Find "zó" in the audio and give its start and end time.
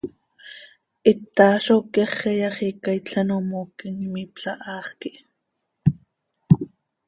1.65-1.75